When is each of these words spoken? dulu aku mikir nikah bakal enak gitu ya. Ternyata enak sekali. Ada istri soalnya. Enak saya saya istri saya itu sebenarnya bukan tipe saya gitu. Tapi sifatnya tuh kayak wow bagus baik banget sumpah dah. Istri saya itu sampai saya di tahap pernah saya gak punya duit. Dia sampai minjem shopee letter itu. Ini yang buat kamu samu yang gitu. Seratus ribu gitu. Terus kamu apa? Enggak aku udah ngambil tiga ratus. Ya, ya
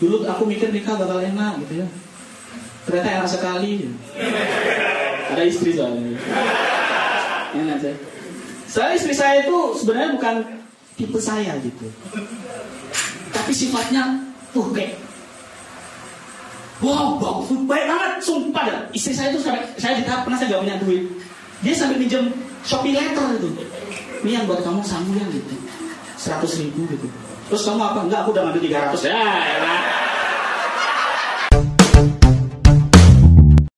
dulu 0.00 0.24
aku 0.24 0.42
mikir 0.48 0.72
nikah 0.72 0.96
bakal 0.96 1.20
enak 1.20 1.60
gitu 1.66 1.84
ya. 1.84 1.88
Ternyata 2.88 3.08
enak 3.20 3.28
sekali. 3.28 3.86
Ada 5.30 5.42
istri 5.46 5.76
soalnya. 5.76 6.16
Enak 7.54 7.78
saya 7.78 7.96
saya 8.70 8.94
istri 8.94 9.10
saya 9.10 9.42
itu 9.42 9.74
sebenarnya 9.82 10.14
bukan 10.14 10.34
tipe 10.94 11.18
saya 11.18 11.58
gitu. 11.58 11.90
Tapi 13.34 13.50
sifatnya 13.50 14.22
tuh 14.54 14.70
kayak 14.70 14.94
wow 16.78 17.18
bagus 17.18 17.50
baik 17.66 17.86
banget 17.90 18.12
sumpah 18.22 18.64
dah. 18.70 18.80
Istri 18.94 19.12
saya 19.18 19.28
itu 19.34 19.42
sampai 19.42 19.66
saya 19.74 19.98
di 19.98 20.06
tahap 20.06 20.22
pernah 20.22 20.38
saya 20.38 20.54
gak 20.54 20.62
punya 20.62 20.78
duit. 20.86 21.02
Dia 21.66 21.74
sampai 21.74 21.98
minjem 21.98 22.30
shopee 22.62 22.94
letter 22.94 23.42
itu. 23.42 23.50
Ini 24.22 24.38
yang 24.38 24.44
buat 24.46 24.62
kamu 24.62 24.86
samu 24.86 25.18
yang 25.18 25.26
gitu. 25.34 25.54
Seratus 26.14 26.62
ribu 26.62 26.86
gitu. 26.94 27.10
Terus 27.50 27.66
kamu 27.66 27.82
apa? 27.82 28.06
Enggak 28.06 28.22
aku 28.22 28.30
udah 28.38 28.42
ngambil 28.46 28.62
tiga 28.62 28.78
ratus. 28.86 29.10
Ya, 29.10 29.18
ya 29.18 29.69